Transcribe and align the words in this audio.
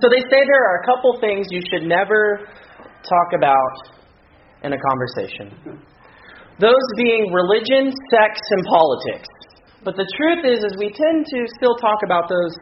so 0.00 0.08
they 0.08 0.22
say 0.28 0.40
there 0.44 0.64
are 0.68 0.82
a 0.82 0.84
couple 0.86 1.18
things 1.20 1.46
you 1.50 1.62
should 1.70 1.88
never 1.88 2.46
talk 3.04 3.28
about 3.34 3.96
in 4.62 4.72
a 4.72 4.80
conversation. 4.80 5.80
Those 6.58 6.86
being 6.96 7.32
religion, 7.32 7.92
sex, 8.10 8.40
and 8.40 8.62
politics. 8.64 9.28
But 9.84 9.94
the 9.94 10.08
truth 10.16 10.42
is, 10.42 10.64
is 10.64 10.72
we 10.78 10.90
tend 10.90 11.26
to 11.28 11.38
still 11.60 11.76
talk 11.76 12.00
about 12.04 12.28
those 12.28 12.56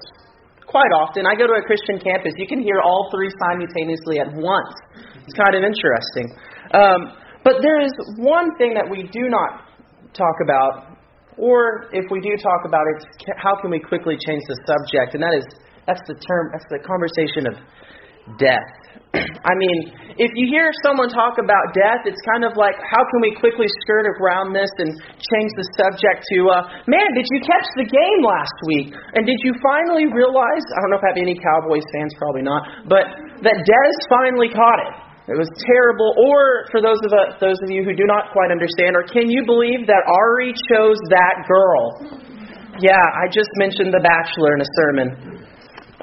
quite 0.67 0.91
often. 0.91 1.25
I 1.25 1.39
go 1.39 1.47
to 1.47 1.55
a 1.55 1.63
Christian 1.63 2.03
campus. 2.03 2.35
You 2.37 2.51
can 2.51 2.61
hear 2.61 2.83
all 2.83 3.09
three 3.15 3.31
simultaneously 3.47 4.19
at 4.19 4.29
once. 4.35 4.75
It's 5.23 5.39
kind 5.39 5.55
of 5.55 5.63
interesting. 5.63 6.35
Um, 6.75 7.15
but 7.47 7.63
there 7.63 7.81
is 7.81 7.95
one 8.19 8.51
thing 8.59 8.75
that 8.75 8.85
we 8.91 9.07
do 9.09 9.31
not 9.31 9.71
talk 10.13 10.37
about, 10.43 10.99
or 11.39 11.87
if 11.93 12.05
we 12.11 12.21
do 12.21 12.35
talk 12.43 12.67
about 12.67 12.85
it, 12.97 13.07
how 13.39 13.55
can 13.61 13.71
we 13.71 13.79
quickly 13.79 14.19
change 14.19 14.43
the 14.49 14.59
subject? 14.67 15.15
And 15.15 15.23
that 15.23 15.35
is 15.39 15.47
that's 15.87 16.03
the 16.09 16.17
term. 16.17 16.51
That's 16.53 16.69
the 16.71 16.81
conversation 16.81 17.49
of 17.49 17.55
death. 18.41 18.71
I 19.51 19.55
mean, 19.55 19.79
if 20.19 20.33
you 20.35 20.47
hear 20.51 20.71
someone 20.83 21.11
talk 21.11 21.39
about 21.39 21.75
death, 21.75 22.07
it's 22.09 22.21
kind 22.27 22.43
of 22.43 22.57
like, 22.59 22.75
how 22.83 23.03
can 23.03 23.19
we 23.23 23.35
quickly 23.37 23.67
skirt 23.85 24.07
around 24.19 24.55
this 24.55 24.71
and 24.81 24.91
change 24.97 25.51
the 25.55 25.67
subject 25.79 26.25
to, 26.35 26.39
uh, 26.51 26.63
man, 26.91 27.09
did 27.15 27.27
you 27.31 27.41
catch 27.43 27.69
the 27.79 27.87
game 27.87 28.21
last 28.23 28.59
week? 28.67 28.91
And 29.15 29.23
did 29.23 29.39
you 29.47 29.55
finally 29.63 30.11
realize, 30.11 30.65
I 30.75 30.77
don't 30.83 30.91
know 30.91 30.99
if 30.99 31.07
I 31.07 31.15
have 31.15 31.21
any 31.21 31.37
Cowboys 31.39 31.87
fans, 31.95 32.11
probably 32.19 32.43
not, 32.43 32.89
but 32.91 33.07
that 33.47 33.57
Dez 33.63 33.97
finally 34.11 34.51
caught 34.51 34.81
it. 34.83 34.95
It 35.25 35.39
was 35.41 35.49
terrible. 35.65 36.13
Or 36.21 36.69
for 36.69 36.85
those 36.85 37.01
of 37.01 37.17
us, 37.17 37.41
those 37.41 37.57
of 37.65 37.73
you 37.73 37.81
who 37.81 37.97
do 37.97 38.05
not 38.05 38.29
quite 38.37 38.53
understand, 38.53 38.93
or 38.93 39.09
can 39.09 39.31
you 39.33 39.41
believe 39.47 39.89
that 39.89 40.05
Arie 40.05 40.53
chose 40.69 41.01
that 41.09 41.49
girl? 41.49 41.85
Yeah, 42.83 43.01
I 43.01 43.31
just 43.33 43.49
mentioned 43.57 43.95
The 43.95 44.05
Bachelor 44.05 44.53
in 44.53 44.61
a 44.61 44.71
sermon. 44.77 45.44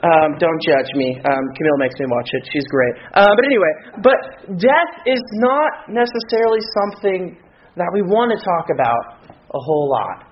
Um, 0.02 0.34
don't 0.41 0.62
judge 0.66 0.90
me. 0.98 1.14
Um, 1.22 1.44
Camille 1.54 1.80
makes 1.80 1.94
me 2.02 2.09
watch 2.09 2.30
it. 2.34 2.44
She's 2.50 2.66
great. 2.73 2.96
Uh, 3.14 3.30
but 3.38 3.46
anyway, 3.46 3.73
but 4.02 4.18
death 4.58 4.94
is 5.06 5.22
not 5.38 5.94
necessarily 5.94 6.59
something 6.81 7.38
that 7.78 7.89
we 7.94 8.02
want 8.02 8.34
to 8.34 8.40
talk 8.42 8.73
about 8.73 9.22
a 9.30 9.62
whole 9.62 9.90
lot. 9.94 10.31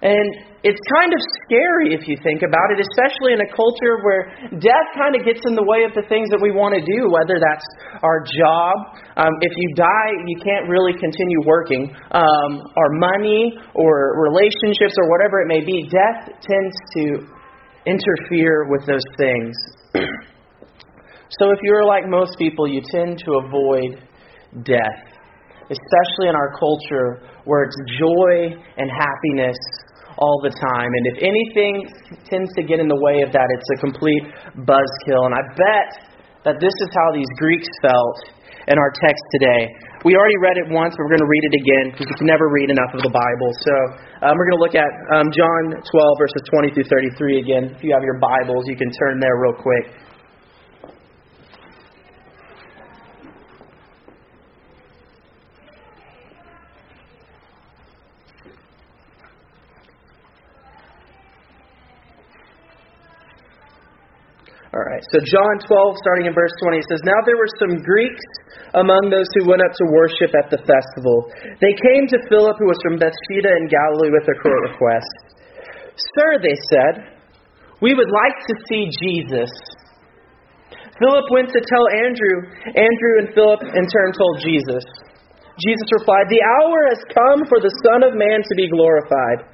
And 0.00 0.50
it's 0.64 0.80
kind 0.96 1.12
of 1.12 1.20
scary 1.44 1.92
if 1.92 2.08
you 2.08 2.16
think 2.24 2.40
about 2.40 2.72
it, 2.72 2.80
especially 2.80 3.36
in 3.36 3.40
a 3.40 3.50
culture 3.52 4.00
where 4.00 4.32
death 4.60 4.88
kind 4.96 5.12
of 5.12 5.24
gets 5.24 5.44
in 5.44 5.52
the 5.52 5.64
way 5.64 5.84
of 5.84 5.92
the 5.92 6.04
things 6.08 6.32
that 6.32 6.40
we 6.40 6.52
want 6.52 6.72
to 6.72 6.80
do, 6.80 7.08
whether 7.12 7.36
that's 7.36 7.64
our 8.00 8.24
job. 8.24 8.72
Um, 9.16 9.32
if 9.44 9.52
you 9.52 9.68
die, 9.76 10.12
you 10.24 10.36
can't 10.40 10.68
really 10.68 10.96
continue 10.96 11.40
working. 11.44 11.92
Um, 12.12 12.50
our 12.76 12.92
money 12.96 13.56
or 13.76 14.16
relationships 14.24 14.96
or 14.96 15.04
whatever 15.12 15.44
it 15.44 15.48
may 15.48 15.60
be. 15.64 15.84
Death 15.88 16.32
tends 16.40 16.74
to 16.96 17.04
interfere 17.86 18.66
with 18.68 18.86
those 18.86 19.04
things. 19.16 19.56
so 21.38 21.50
if 21.50 21.58
you're 21.62 21.84
like 21.84 22.08
most 22.08 22.36
people, 22.38 22.68
you 22.68 22.82
tend 22.90 23.18
to 23.24 23.40
avoid 23.44 24.02
death, 24.64 25.00
especially 25.70 26.28
in 26.28 26.34
our 26.34 26.52
culture 26.58 27.22
where 27.44 27.64
it's 27.64 27.76
joy 27.98 28.54
and 28.76 28.90
happiness 28.90 29.56
all 30.18 30.40
the 30.42 30.50
time. 30.50 30.90
And 30.92 31.04
if 31.06 31.16
anything 31.22 31.88
tends 32.28 32.52
to 32.54 32.62
get 32.62 32.80
in 32.80 32.88
the 32.88 33.00
way 33.00 33.22
of 33.22 33.32
that, 33.32 33.48
it's 33.48 33.70
a 33.74 33.80
complete 33.80 34.22
buzzkill. 34.68 35.24
And 35.24 35.34
I 35.34 35.42
bet 35.56 35.90
that 36.44 36.56
this 36.60 36.72
is 36.72 36.88
how 36.92 37.12
these 37.14 37.28
Greeks 37.38 37.68
felt 37.80 38.18
in 38.68 38.76
our 38.78 38.92
text 39.00 39.24
today. 39.40 39.68
We 40.02 40.16
already 40.16 40.40
read 40.40 40.56
it 40.56 40.72
once, 40.72 40.96
but 40.96 41.04
we're 41.04 41.12
going 41.12 41.28
to 41.28 41.28
read 41.28 41.44
it 41.44 41.54
again 41.60 41.86
because 41.92 42.08
you 42.08 42.16
can 42.16 42.26
never 42.26 42.48
read 42.48 42.70
enough 42.70 42.88
of 42.96 43.04
the 43.04 43.12
Bible. 43.12 43.52
So 43.52 43.74
um, 44.24 44.32
we're 44.32 44.48
going 44.48 44.56
to 44.56 44.64
look 44.64 44.72
at 44.72 44.88
um, 45.12 45.28
John 45.28 45.76
12, 45.76 45.84
verses 46.16 46.40
20 46.48 46.72
through 46.72 46.88
33 46.88 47.40
again. 47.40 47.64
If 47.76 47.84
you 47.84 47.92
have 47.92 48.02
your 48.02 48.16
Bibles, 48.16 48.64
you 48.64 48.76
can 48.76 48.88
turn 48.96 49.20
there 49.20 49.36
real 49.36 49.52
quick. 49.52 49.92
All 64.72 64.80
right. 64.80 64.99
So 65.10 65.18
John 65.18 65.54
12, 65.66 66.02
starting 66.06 66.30
in 66.30 66.34
verse 66.34 66.54
20, 66.62 66.86
says, 66.86 67.02
Now 67.02 67.18
there 67.26 67.34
were 67.34 67.50
some 67.58 67.82
Greeks 67.82 68.26
among 68.78 69.10
those 69.10 69.26
who 69.34 69.50
went 69.50 69.62
up 69.62 69.74
to 69.74 69.84
worship 69.90 70.30
at 70.38 70.46
the 70.54 70.62
festival. 70.62 71.26
They 71.58 71.74
came 71.74 72.06
to 72.14 72.18
Philip, 72.30 72.54
who 72.62 72.70
was 72.70 72.78
from 72.86 72.94
Bethsaida 72.94 73.50
in 73.58 73.66
Galilee, 73.66 74.14
with 74.14 74.30
a 74.30 74.36
court 74.38 74.70
request. 74.70 75.10
Sir, 76.14 76.38
they 76.38 76.54
said, 76.70 77.20
we 77.82 77.96
would 77.98 78.12
like 78.12 78.38
to 78.46 78.54
see 78.70 78.86
Jesus. 79.02 79.50
Philip 81.00 81.26
went 81.32 81.48
to 81.56 81.60
tell 81.64 81.86
Andrew. 82.06 82.36
Andrew 82.76 83.14
and 83.24 83.28
Philip 83.32 83.66
in 83.66 83.84
turn 83.88 84.12
told 84.12 84.38
Jesus. 84.44 84.84
Jesus 85.58 85.88
replied, 85.96 86.28
The 86.28 86.44
hour 86.44 86.78
has 86.92 87.02
come 87.08 87.48
for 87.48 87.58
the 87.58 87.72
Son 87.88 88.04
of 88.04 88.12
Man 88.14 88.44
to 88.44 88.54
be 88.54 88.68
glorified. 88.68 89.48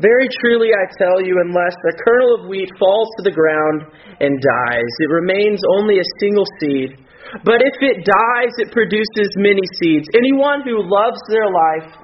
Very 0.00 0.26
truly 0.42 0.74
I 0.74 0.90
tell 0.98 1.22
you, 1.22 1.38
unless 1.38 1.76
a 1.86 1.98
kernel 2.02 2.34
of 2.40 2.48
wheat 2.48 2.70
falls 2.78 3.08
to 3.16 3.22
the 3.22 3.34
ground 3.34 3.86
and 4.18 4.42
dies, 4.42 4.92
it 4.98 5.10
remains 5.10 5.62
only 5.78 5.98
a 6.02 6.12
single 6.18 6.46
seed. 6.58 6.98
But 7.46 7.62
if 7.62 7.78
it 7.78 8.02
dies, 8.02 8.54
it 8.58 8.74
produces 8.74 9.30
many 9.38 9.62
seeds. 9.78 10.06
Anyone 10.14 10.62
who 10.66 10.82
loves 10.82 11.22
their 11.30 11.46
life 11.46 11.94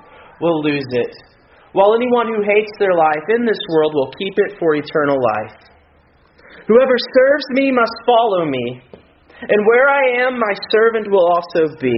will 0.40 0.62
lose 0.62 0.86
it, 0.90 1.14
while 1.72 1.94
anyone 1.94 2.30
who 2.30 2.46
hates 2.46 2.72
their 2.78 2.94
life 2.94 3.26
in 3.28 3.44
this 3.44 3.60
world 3.74 3.94
will 3.94 4.12
keep 4.18 4.34
it 4.38 4.58
for 4.58 4.74
eternal 4.74 5.18
life. 5.18 5.58
Whoever 6.66 6.94
serves 6.94 7.46
me 7.50 7.70
must 7.74 7.94
follow 8.06 8.46
me, 8.46 8.82
and 9.42 9.66
where 9.66 9.88
I 9.90 10.26
am, 10.26 10.38
my 10.38 10.54
servant 10.70 11.10
will 11.10 11.26
also 11.26 11.74
be. 11.80 11.94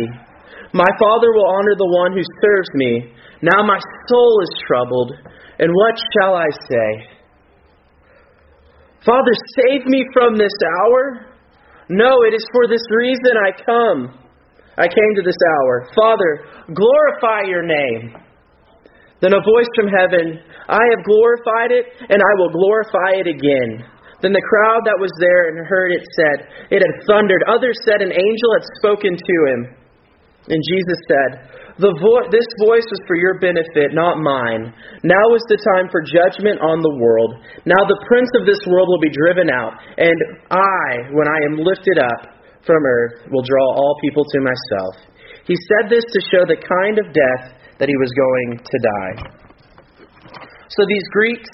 My 0.72 0.88
Father 0.96 1.28
will 1.36 1.52
honor 1.52 1.76
the 1.76 1.92
one 2.00 2.12
who 2.12 2.24
serves 2.40 2.70
me. 2.74 3.12
Now 3.42 3.62
my 3.66 3.78
soul 4.08 4.40
is 4.42 4.62
troubled. 4.66 5.12
And 5.58 5.70
what 5.74 5.94
shall 6.14 6.34
I 6.34 6.48
say? 6.70 6.90
Father, 9.04 9.34
save 9.58 9.84
me 9.86 10.06
from 10.12 10.36
this 10.38 10.54
hour. 10.78 11.26
No, 11.88 12.22
it 12.22 12.34
is 12.34 12.46
for 12.52 12.68
this 12.68 12.82
reason 12.90 13.34
I 13.34 13.50
come. 13.66 14.18
I 14.78 14.86
came 14.86 15.12
to 15.16 15.22
this 15.22 15.36
hour. 15.36 15.88
Father, 15.94 16.46
glorify 16.72 17.42
your 17.46 17.66
name. 17.66 18.14
Then 19.20 19.34
a 19.34 19.42
voice 19.42 19.70
from 19.76 19.86
heaven, 19.86 20.40
I 20.68 20.82
have 20.82 21.04
glorified 21.04 21.70
it, 21.70 21.86
and 22.10 22.18
I 22.18 22.32
will 22.38 22.50
glorify 22.50 23.22
it 23.22 23.26
again. 23.26 23.86
Then 24.22 24.32
the 24.32 24.48
crowd 24.48 24.86
that 24.86 24.98
was 24.98 25.10
there 25.18 25.50
and 25.50 25.66
heard 25.66 25.90
it 25.92 26.06
said, 26.14 26.46
It 26.70 26.82
had 26.82 27.06
thundered. 27.06 27.42
Others 27.50 27.74
said, 27.84 28.02
An 28.02 28.14
angel 28.14 28.50
had 28.54 28.66
spoken 28.78 29.18
to 29.18 29.36
him. 29.50 29.60
And 30.50 30.58
Jesus 30.58 30.98
said, 31.06 31.30
vo- 31.78 32.26
this 32.30 32.48
voice 32.58 32.86
was 32.90 33.02
for 33.06 33.14
your 33.14 33.38
benefit, 33.38 33.94
not 33.94 34.18
mine. 34.18 34.74
Now 35.06 35.26
is 35.38 35.46
the 35.46 35.62
time 35.62 35.86
for 35.86 36.02
judgment 36.02 36.58
on 36.58 36.82
the 36.82 36.94
world. 36.98 37.38
Now 37.62 37.78
the 37.86 38.00
prince 38.10 38.30
of 38.34 38.46
this 38.46 38.58
world 38.66 38.90
will 38.90 39.02
be 39.02 39.14
driven 39.14 39.46
out, 39.54 39.78
and 39.96 40.18
I, 40.50 41.14
when 41.14 41.30
I 41.30 41.38
am 41.46 41.62
lifted 41.62 42.02
up 42.02 42.42
from 42.66 42.82
earth, 42.82 43.30
will 43.30 43.46
draw 43.46 43.66
all 43.78 43.94
people 44.02 44.24
to 44.26 44.38
myself. 44.42 44.94
He 45.46 45.54
said 45.54 45.90
this 45.90 46.02
to 46.10 46.20
show 46.30 46.42
the 46.46 46.58
kind 46.58 46.98
of 46.98 47.14
death 47.14 47.54
that 47.78 47.86
he 47.86 47.96
was 47.98 48.10
going 48.14 48.58
to 48.62 48.78
die. 48.82 49.16
So 50.70 50.82
these 50.88 51.06
Greeks 51.12 51.50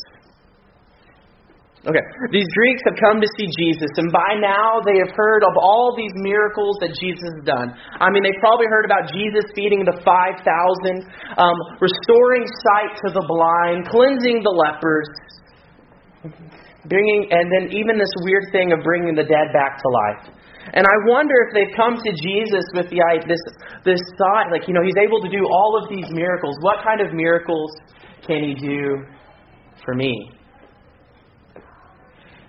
Okay, 1.87 2.03
these 2.35 2.51
Greeks 2.59 2.83
have 2.91 2.99
come 2.99 3.23
to 3.23 3.31
see 3.39 3.47
Jesus, 3.55 3.87
and 4.03 4.11
by 4.11 4.35
now 4.43 4.83
they 4.83 4.99
have 4.99 5.15
heard 5.15 5.47
of 5.47 5.55
all 5.63 5.95
these 5.95 6.11
miracles 6.19 6.75
that 6.83 6.91
Jesus 6.99 7.23
has 7.39 7.47
done. 7.47 7.71
I 8.03 8.11
mean, 8.11 8.27
they've 8.27 8.43
probably 8.43 8.67
heard 8.67 8.83
about 8.83 9.07
Jesus 9.15 9.47
feeding 9.55 9.87
the 9.87 9.95
5,000, 10.03 10.43
um, 11.39 11.57
restoring 11.79 12.51
sight 12.67 12.99
to 13.07 13.15
the 13.15 13.23
blind, 13.23 13.87
cleansing 13.95 14.43
the 14.43 14.51
lepers, 14.51 15.07
bringing, 16.91 17.31
and 17.31 17.47
then 17.47 17.71
even 17.71 17.95
this 17.95 18.11
weird 18.27 18.51
thing 18.51 18.75
of 18.75 18.83
bringing 18.83 19.15
the 19.15 19.25
dead 19.25 19.55
back 19.55 19.79
to 19.79 19.87
life. 19.87 20.35
And 20.75 20.83
I 20.83 20.97
wonder 21.07 21.47
if 21.47 21.55
they've 21.55 21.75
come 21.79 21.95
to 21.95 22.13
Jesus 22.19 22.67
with 22.75 22.91
the 22.91 23.01
this 23.25 23.41
this 23.87 24.03
thought, 24.19 24.51
like 24.51 24.67
you 24.67 24.75
know, 24.75 24.83
he's 24.83 24.99
able 24.99 25.23
to 25.23 25.31
do 25.31 25.47
all 25.47 25.81
of 25.81 25.89
these 25.89 26.11
miracles. 26.11 26.59
What 26.61 26.83
kind 26.83 27.01
of 27.01 27.15
miracles 27.15 27.71
can 28.27 28.43
he 28.43 28.53
do 28.53 29.07
for 29.85 29.95
me? 29.95 30.13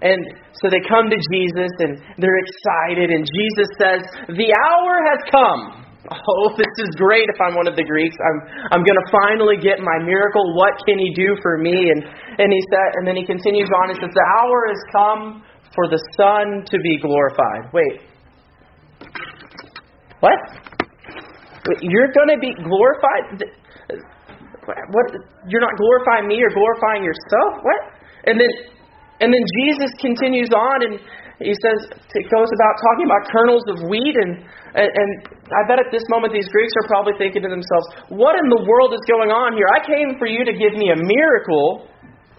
And 0.02 0.20
so 0.56 0.72
they 0.72 0.80
come 0.88 1.12
to 1.12 1.20
Jesus 1.32 1.72
and 1.84 2.00
they're 2.18 2.40
excited, 2.40 3.12
and 3.12 3.28
Jesus 3.28 3.68
says, 3.76 4.02
The 4.32 4.50
hour 4.56 4.94
has 5.12 5.20
come. 5.28 5.90
Oh, 6.08 6.56
this 6.58 6.74
is 6.88 6.96
great 6.96 7.28
if 7.28 7.36
I'm 7.42 7.56
one 7.56 7.68
of 7.68 7.76
the 7.76 7.84
Greeks. 7.84 8.16
I'm 8.16 8.80
I'm 8.80 8.84
gonna 8.88 9.08
finally 9.12 9.58
get 9.60 9.84
my 9.84 10.00
miracle. 10.00 10.56
What 10.56 10.80
can 10.88 10.98
he 10.98 11.12
do 11.14 11.36
for 11.42 11.58
me? 11.58 11.92
And 11.92 12.02
and 12.40 12.48
he 12.48 12.62
said 12.72 12.90
and 12.96 13.08
then 13.08 13.16
he 13.16 13.26
continues 13.26 13.68
on 13.84 13.92
and 13.92 14.00
says, 14.00 14.14
The 14.16 14.28
hour 14.40 14.58
has 14.72 14.82
come 14.96 15.44
for 15.76 15.88
the 15.92 16.00
Son 16.16 16.64
to 16.66 16.78
be 16.80 16.98
glorified. 17.04 17.68
Wait. 17.74 18.08
What? 20.20 20.40
You're 21.82 22.12
gonna 22.16 22.40
be 22.40 22.56
glorified? 22.56 23.44
What 24.66 25.08
you're 25.48 25.62
not 25.62 25.76
glorifying 25.76 26.28
me, 26.28 26.38
you're 26.40 26.56
glorifying 26.56 27.04
yourself? 27.04 27.60
What? 27.62 27.82
And 28.26 28.40
then 28.40 28.50
and 29.20 29.32
then 29.32 29.44
Jesus 29.62 29.92
continues 30.00 30.50
on 30.56 30.78
and, 30.88 30.96
he 31.40 31.56
says 31.56 31.88
it 31.88 32.28
goes 32.28 32.52
about 32.52 32.76
talking 32.84 33.08
about 33.08 33.24
kernels 33.32 33.64
of 33.72 33.88
wheat 33.88 34.12
and, 34.12 34.44
and 34.76 34.90
and 34.92 35.10
I 35.56 35.64
bet 35.72 35.80
at 35.80 35.88
this 35.88 36.04
moment 36.12 36.36
these 36.36 36.52
Greeks 36.52 36.76
are 36.84 36.88
probably 36.92 37.16
thinking 37.16 37.40
to 37.48 37.48
themselves, 37.48 37.88
what 38.12 38.36
in 38.36 38.52
the 38.52 38.60
world 38.68 38.92
is 38.92 39.00
going 39.08 39.32
on 39.32 39.56
here? 39.56 39.64
I 39.72 39.80
came 39.80 40.20
for 40.20 40.28
you 40.28 40.44
to 40.44 40.52
give 40.52 40.76
me 40.76 40.92
a 40.92 41.00
miracle, 41.00 41.88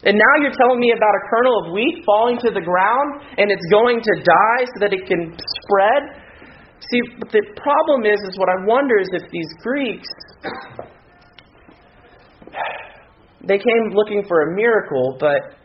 and 0.05 0.21
now 0.21 0.35
you're 0.45 0.53
telling 0.53 0.85
me 0.85 0.93
about 0.93 1.17
a 1.17 1.23
kernel 1.33 1.65
of 1.65 1.73
wheat 1.73 2.05
falling 2.05 2.37
to 2.45 2.53
the 2.53 2.61
ground 2.61 3.25
and 3.41 3.49
it's 3.49 3.65
going 3.73 4.05
to 4.05 4.15
die 4.21 4.63
so 4.77 4.85
that 4.85 4.93
it 4.93 5.09
can 5.09 5.33
spread. 5.33 6.21
See, 6.93 7.01
but 7.25 7.33
the 7.33 7.41
problem 7.57 8.05
is, 8.05 8.21
is 8.29 8.37
what 8.37 8.53
I 8.53 8.61
wonder 8.69 9.01
is 9.01 9.09
if 9.17 9.25
these 9.33 9.49
Greeks 9.65 10.13
they 13.49 13.57
came 13.57 13.97
looking 13.97 14.25
for 14.29 14.53
a 14.53 14.57
miracle, 14.57 15.17
but 15.19 15.57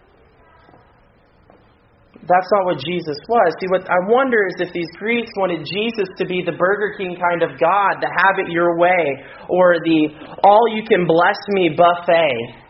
that's 2.25 2.49
not 2.49 2.65
what 2.65 2.81
Jesus 2.81 3.17
was. 3.29 3.49
See, 3.61 3.69
what 3.69 3.85
I 3.85 4.01
wonder 4.09 4.49
is 4.49 4.57
if 4.57 4.73
these 4.73 4.89
Greeks 4.97 5.29
wanted 5.37 5.61
Jesus 5.61 6.09
to 6.17 6.25
be 6.25 6.41
the 6.41 6.57
Burger 6.57 6.97
King 6.97 7.13
kind 7.13 7.45
of 7.45 7.53
God, 7.61 8.01
the 8.01 8.09
have 8.09 8.41
it 8.41 8.49
your 8.49 8.77
way, 8.81 9.21
or 9.45 9.77
the 9.85 10.09
all 10.41 10.65
you 10.73 10.81
can 10.89 11.05
bless 11.05 11.37
me 11.53 11.69
buffet, 11.77 12.65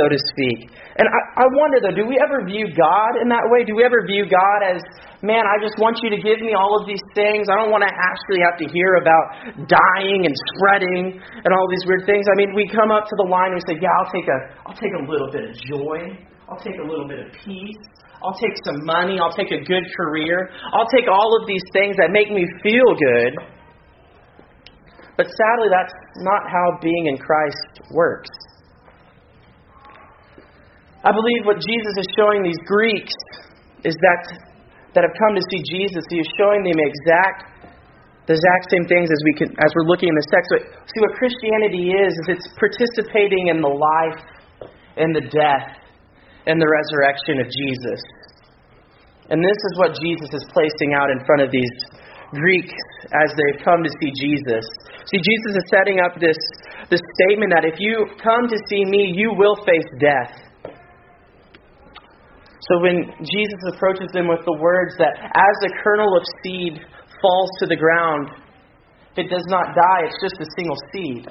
so 0.00 0.08
to 0.08 0.16
speak. 0.16 0.72
And 0.94 1.10
I, 1.10 1.20
I 1.42 1.46
wonder, 1.58 1.82
though, 1.82 1.96
do 1.96 2.06
we 2.06 2.14
ever 2.22 2.46
view 2.46 2.70
God 2.70 3.18
in 3.18 3.26
that 3.28 3.42
way? 3.50 3.66
Do 3.66 3.74
we 3.74 3.82
ever 3.82 4.06
view 4.06 4.30
God 4.30 4.62
as, 4.62 4.78
man, 5.26 5.42
I 5.42 5.58
just 5.58 5.74
want 5.82 5.98
you 6.06 6.08
to 6.14 6.20
give 6.22 6.38
me 6.38 6.54
all 6.54 6.78
of 6.78 6.86
these 6.86 7.02
things. 7.18 7.50
I 7.50 7.58
don't 7.58 7.74
want 7.74 7.82
to 7.82 7.90
actually 7.90 8.38
have 8.46 8.56
to 8.62 8.66
hear 8.70 9.02
about 9.02 9.66
dying 9.66 10.22
and 10.22 10.34
spreading 10.54 11.18
and 11.18 11.50
all 11.50 11.66
these 11.66 11.82
weird 11.90 12.06
things. 12.06 12.30
I 12.30 12.38
mean, 12.38 12.54
we 12.54 12.70
come 12.70 12.94
up 12.94 13.10
to 13.10 13.16
the 13.18 13.26
line 13.26 13.50
and 13.50 13.58
we 13.58 13.64
say, 13.66 13.76
yeah, 13.82 13.90
I'll 13.90 14.12
take 14.14 14.28
a, 14.30 14.38
I'll 14.70 14.78
take 14.78 14.94
a 14.94 15.02
little 15.02 15.28
bit 15.34 15.50
of 15.50 15.52
joy. 15.66 16.14
I'll 16.46 16.62
take 16.62 16.78
a 16.78 16.86
little 16.86 17.10
bit 17.10 17.26
of 17.26 17.28
peace. 17.42 17.82
I'll 18.24 18.40
take 18.40 18.56
some 18.64 18.80
money. 18.88 19.20
I'll 19.20 19.36
take 19.36 19.52
a 19.52 19.60
good 19.60 19.84
career. 20.00 20.48
I'll 20.72 20.88
take 20.88 21.04
all 21.12 21.36
of 21.36 21.46
these 21.46 21.60
things 21.76 21.96
that 22.00 22.08
make 22.08 22.32
me 22.32 22.48
feel 22.64 22.96
good. 22.96 23.32
But 25.20 25.28
sadly, 25.28 25.68
that's 25.68 25.92
not 26.24 26.48
how 26.48 26.80
being 26.80 27.12
in 27.12 27.18
Christ 27.18 27.84
works. 27.92 28.32
I 31.04 31.12
believe 31.12 31.44
what 31.44 31.60
Jesus 31.60 31.94
is 32.00 32.08
showing 32.16 32.42
these 32.42 32.58
Greeks 32.64 33.12
is 33.84 33.92
that 34.00 34.40
that 34.96 35.04
have 35.04 35.16
come 35.20 35.36
to 35.36 35.44
see 35.52 35.60
Jesus. 35.68 36.00
He 36.08 36.16
is 36.16 36.30
showing 36.40 36.64
them 36.64 36.80
exact 36.80 37.52
the 38.24 38.32
exact 38.32 38.72
same 38.72 38.88
things 38.88 39.12
as 39.12 39.20
we 39.28 39.36
can 39.36 39.52
as 39.60 39.68
we're 39.76 39.84
looking 39.84 40.08
in 40.08 40.16
this 40.16 40.30
text. 40.32 40.48
But 40.48 40.62
see 40.88 41.00
what 41.04 41.12
Christianity 41.20 41.92
is 41.92 42.12
is 42.24 42.40
it's 42.40 42.48
participating 42.56 43.52
in 43.52 43.60
the 43.60 43.68
life 43.68 44.24
and 44.96 45.12
the 45.12 45.28
death 45.28 45.83
and 46.46 46.60
the 46.60 46.68
resurrection 46.68 47.40
of 47.40 47.48
Jesus. 47.48 48.00
And 49.30 49.40
this 49.40 49.56
is 49.56 49.72
what 49.78 49.96
Jesus 49.96 50.28
is 50.32 50.44
placing 50.52 50.92
out 50.92 51.08
in 51.08 51.24
front 51.24 51.40
of 51.40 51.50
these 51.50 51.74
Greeks 52.32 52.76
as 53.14 53.32
they've 53.32 53.64
come 53.64 53.82
to 53.82 53.90
see 54.00 54.10
Jesus. 54.12 54.64
See, 55.08 55.20
Jesus 55.20 55.52
is 55.56 55.66
setting 55.70 56.00
up 56.00 56.20
this, 56.20 56.36
this 56.90 57.00
statement 57.20 57.52
that 57.54 57.64
if 57.64 57.80
you 57.80 58.06
come 58.20 58.48
to 58.48 58.58
see 58.68 58.84
me, 58.84 59.12
you 59.16 59.32
will 59.36 59.56
face 59.64 59.88
death. 60.00 60.32
So 62.68 62.80
when 62.80 63.12
Jesus 63.20 63.60
approaches 63.76 64.08
them 64.12 64.28
with 64.28 64.40
the 64.44 64.56
words 64.60 64.96
that 64.98 65.12
as 65.20 65.56
a 65.64 65.70
kernel 65.84 66.16
of 66.16 66.24
seed 66.42 66.80
falls 67.20 67.50
to 67.60 67.66
the 67.66 67.76
ground, 67.76 68.28
it 69.16 69.28
does 69.28 69.44
not 69.48 69.74
die, 69.76 70.08
it's 70.08 70.20
just 70.20 70.40
a 70.40 70.48
single 70.56 70.76
seed. 70.92 71.28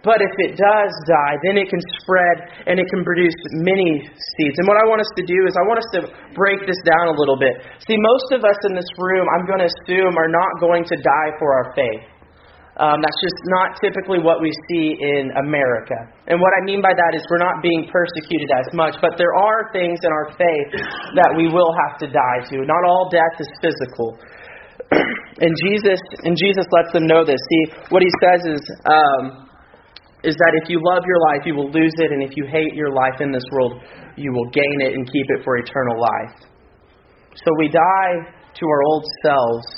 But 0.00 0.24
if 0.24 0.32
it 0.40 0.56
does 0.56 0.92
die, 1.04 1.34
then 1.44 1.60
it 1.60 1.68
can 1.68 1.80
spread 2.00 2.64
and 2.64 2.80
it 2.80 2.88
can 2.88 3.04
produce 3.04 3.36
many 3.60 4.00
seeds. 4.08 4.56
And 4.56 4.64
what 4.64 4.80
I 4.80 4.88
want 4.88 5.04
us 5.04 5.12
to 5.20 5.24
do 5.24 5.38
is 5.44 5.52
I 5.60 5.64
want 5.68 5.78
us 5.80 5.90
to 6.00 6.00
break 6.32 6.64
this 6.64 6.80
down 6.88 7.12
a 7.12 7.16
little 7.16 7.36
bit. 7.36 7.60
See, 7.84 8.00
most 8.00 8.32
of 8.32 8.40
us 8.40 8.56
in 8.64 8.72
this 8.72 8.88
room, 8.96 9.28
I'm 9.36 9.44
going 9.44 9.60
to 9.60 9.68
assume, 9.68 10.16
are 10.16 10.32
not 10.32 10.52
going 10.56 10.88
to 10.88 10.96
die 10.96 11.30
for 11.36 11.52
our 11.52 11.76
faith. 11.76 12.04
Um, 12.80 12.96
that's 13.04 13.20
just 13.20 13.36
not 13.52 13.76
typically 13.76 14.24
what 14.24 14.40
we 14.40 14.48
see 14.72 14.96
in 14.96 15.28
America. 15.36 16.00
And 16.32 16.40
what 16.40 16.48
I 16.56 16.64
mean 16.64 16.80
by 16.80 16.96
that 16.96 17.12
is 17.12 17.20
we're 17.28 17.44
not 17.44 17.60
being 17.60 17.84
persecuted 17.92 18.48
as 18.56 18.72
much, 18.72 18.96
but 19.04 19.20
there 19.20 19.36
are 19.36 19.68
things 19.68 20.00
in 20.00 20.08
our 20.08 20.32
faith 20.32 20.80
that 21.12 21.36
we 21.36 21.52
will 21.52 21.76
have 21.76 22.00
to 22.00 22.08
die 22.08 22.40
to. 22.48 22.64
Not 22.64 22.80
all 22.88 23.12
death 23.12 23.36
is 23.36 23.52
physical. 23.60 24.16
and 25.44 25.52
Jesus 25.68 26.00
and 26.24 26.32
Jesus 26.40 26.64
lets 26.72 26.96
them 26.96 27.04
know 27.04 27.20
this. 27.20 27.36
See, 27.36 27.64
what 27.92 28.00
he 28.00 28.08
says 28.24 28.48
is 28.48 28.62
um, 28.88 29.49
is 30.22 30.36
that 30.36 30.52
if 30.62 30.68
you 30.68 30.80
love 30.84 31.02
your 31.06 31.20
life, 31.32 31.42
you 31.46 31.54
will 31.54 31.70
lose 31.72 31.96
it, 31.96 32.12
and 32.12 32.22
if 32.22 32.36
you 32.36 32.44
hate 32.44 32.74
your 32.74 32.92
life 32.92 33.20
in 33.20 33.32
this 33.32 33.44
world, 33.52 33.80
you 34.16 34.32
will 34.32 34.50
gain 34.52 34.78
it 34.84 34.92
and 34.92 35.08
keep 35.08 35.26
it 35.28 35.44
for 35.44 35.56
eternal 35.56 35.96
life. 36.00 36.44
So 37.34 37.48
we 37.58 37.68
die 37.68 38.14
to 38.54 38.64
our 38.66 38.82
old 38.84 39.04
selves. 39.24 39.68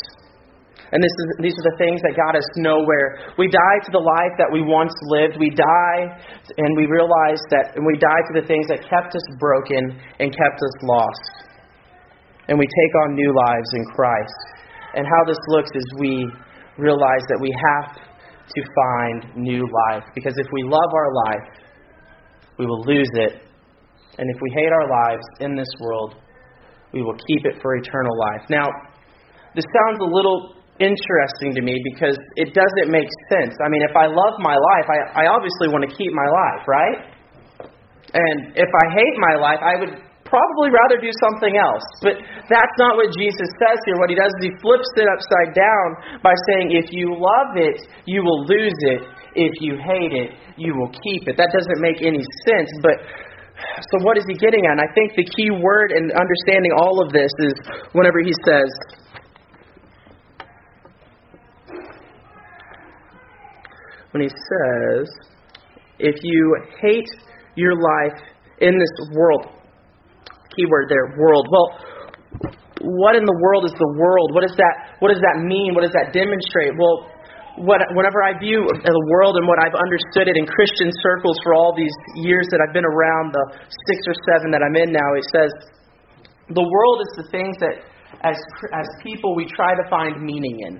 And 0.93 1.01
this 1.01 1.15
is, 1.15 1.27
these 1.41 1.57
are 1.57 1.73
the 1.73 1.79
things 1.79 2.03
that 2.03 2.13
got 2.19 2.37
us 2.37 2.45
nowhere. 2.59 3.33
We 3.39 3.49
die 3.49 3.79
to 3.87 3.91
the 3.93 4.03
life 4.03 4.35
that 4.37 4.51
we 4.53 4.61
once 4.61 4.93
lived. 5.09 5.41
We 5.41 5.49
die, 5.49 6.01
and 6.59 6.71
we 6.77 6.85
realize 6.85 7.41
that, 7.49 7.73
and 7.79 7.87
we 7.87 7.97
die 7.97 8.23
to 8.29 8.43
the 8.43 8.47
things 8.47 8.67
that 8.69 8.85
kept 8.85 9.17
us 9.17 9.27
broken 9.39 9.97
and 10.21 10.29
kept 10.29 10.59
us 10.61 10.77
lost. 10.83 11.49
And 12.49 12.59
we 12.59 12.67
take 12.67 12.95
on 13.07 13.15
new 13.15 13.33
lives 13.33 13.71
in 13.73 13.85
Christ. 13.95 14.41
And 14.93 15.07
how 15.07 15.23
this 15.25 15.41
looks 15.49 15.71
is 15.73 15.87
we 15.97 16.29
realize 16.77 17.25
that 17.31 17.41
we 17.41 17.55
have 17.73 18.12
to 18.55 18.63
find 18.75 19.37
new 19.37 19.63
life. 19.91 20.05
Because 20.15 20.35
if 20.37 20.47
we 20.53 20.63
love 20.65 20.91
our 20.95 21.11
life, 21.27 21.47
we 22.59 22.67
will 22.67 22.83
lose 22.85 23.11
it. 23.15 23.43
And 24.19 24.29
if 24.29 24.39
we 24.41 24.51
hate 24.55 24.73
our 24.73 24.89
lives 24.89 25.25
in 25.41 25.57
this 25.57 25.69
world, 25.81 26.15
we 26.93 27.03
will 27.03 27.17
keep 27.27 27.43
it 27.45 27.61
for 27.63 27.77
eternal 27.77 28.13
life. 28.19 28.45
Now, 28.51 28.69
this 29.55 29.65
sounds 29.65 30.01
a 30.01 30.09
little 30.09 30.57
interesting 30.81 31.55
to 31.55 31.63
me 31.63 31.81
because 31.93 32.17
it 32.37 32.53
doesn't 32.55 32.91
make 32.91 33.09
sense. 33.31 33.55
I 33.65 33.69
mean, 33.69 33.83
if 33.83 33.97
I 33.97 34.07
love 34.07 34.41
my 34.41 34.57
life, 34.57 34.87
I, 34.89 35.25
I 35.25 35.27
obviously 35.29 35.69
want 35.69 35.89
to 35.89 35.93
keep 35.97 36.13
my 36.13 36.29
life, 36.29 36.63
right? 36.69 36.99
And 38.13 38.57
if 38.57 38.69
I 38.69 38.85
hate 38.93 39.17
my 39.19 39.35
life, 39.41 39.61
I 39.65 39.75
would 39.81 39.95
probably 40.33 40.73
rather 40.73 40.97
do 40.97 41.13
something 41.21 41.61
else. 41.61 41.85
But 42.01 42.17
that's 42.49 42.77
not 42.81 42.97
what 42.97 43.13
Jesus 43.13 43.45
says 43.61 43.77
here. 43.85 44.01
What 44.01 44.09
he 44.09 44.17
does 44.17 44.33
is 44.41 44.49
he 44.49 44.55
flips 44.65 44.89
it 44.97 45.05
upside 45.05 45.53
down 45.53 46.19
by 46.25 46.33
saying, 46.49 46.73
if 46.73 46.89
you 46.89 47.13
love 47.13 47.53
it, 47.61 47.85
you 48.09 48.25
will 48.25 48.49
lose 48.49 48.79
it. 48.97 49.05
If 49.37 49.61
you 49.61 49.77
hate 49.77 50.17
it, 50.17 50.33
you 50.57 50.73
will 50.73 50.89
keep 51.05 51.29
it. 51.29 51.37
That 51.37 51.53
doesn't 51.53 51.81
make 51.85 52.01
any 52.01 52.25
sense. 52.49 52.73
But 52.81 52.97
so 53.93 54.05
what 54.05 54.17
is 54.17 54.25
he 54.25 54.35
getting 54.41 54.65
at? 54.65 54.73
And 54.73 54.81
I 54.81 54.89
think 54.97 55.13
the 55.17 55.29
key 55.29 55.53
word 55.53 55.93
in 55.93 56.09
understanding 56.17 56.73
all 56.81 57.05
of 57.05 57.13
this 57.13 57.31
is 57.45 57.55
whenever 57.93 58.21
he 58.25 58.33
says, 58.49 58.73
when 64.13 64.23
he 64.23 64.29
says, 64.29 65.09
if 65.99 66.17
you 66.23 66.57
hate 66.81 67.09
your 67.55 67.75
life 67.75 68.21
in 68.61 68.79
this 68.79 69.09
world, 69.13 69.62
keyword 70.57 70.89
there, 70.89 71.17
world. 71.19 71.47
Well, 71.51 71.69
what 72.83 73.15
in 73.15 73.25
the 73.25 73.39
world 73.39 73.65
is 73.65 73.75
the 73.79 73.93
world? 73.95 74.35
What 74.35 74.43
does 74.43 74.57
that 74.59 74.99
what 74.99 75.15
does 75.15 75.23
that 75.23 75.43
mean? 75.45 75.75
What 75.75 75.87
does 75.87 75.95
that 75.95 76.11
demonstrate? 76.11 76.75
Well, 76.75 77.07
what, 77.61 77.85
whenever 77.93 78.25
I 78.25 78.33
view 78.41 78.65
the 78.65 79.05
world 79.13 79.37
and 79.37 79.45
what 79.45 79.61
I've 79.61 79.77
understood 79.77 80.25
it 80.25 80.41
in 80.41 80.49
Christian 80.49 80.89
circles 81.05 81.37
for 81.45 81.53
all 81.53 81.77
these 81.77 81.93
years 82.17 82.49
that 82.49 82.65
I've 82.65 82.73
been 82.73 82.89
around, 82.89 83.37
the 83.37 83.45
six 83.93 83.99
or 84.09 84.17
seven 84.33 84.49
that 84.57 84.65
I'm 84.65 84.73
in 84.73 84.89
now, 84.89 85.11
it 85.13 85.27
says 85.29 85.53
the 86.49 86.65
world 86.65 86.99
is 87.05 87.13
the 87.21 87.29
things 87.29 87.57
that, 87.61 87.85
as 88.25 88.37
as 88.73 88.87
people, 89.05 89.37
we 89.37 89.45
try 89.45 89.77
to 89.77 89.85
find 89.91 90.23
meaning 90.23 90.57
in. 90.65 90.75